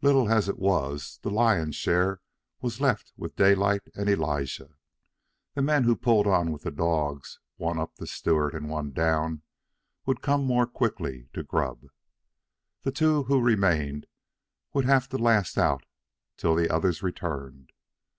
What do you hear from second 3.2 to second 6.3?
Daylight and Elijah. The men who pulled